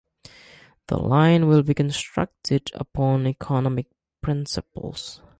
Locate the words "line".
0.97-1.47